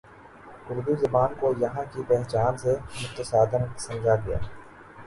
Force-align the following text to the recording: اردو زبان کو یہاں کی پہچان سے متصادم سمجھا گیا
اردو 0.69 0.95
زبان 0.95 1.33
کو 1.39 1.53
یہاں 1.59 1.83
کی 1.93 2.01
پہچان 2.07 2.57
سے 2.57 2.75
متصادم 2.95 3.63
سمجھا 3.77 4.15
گیا 4.25 4.37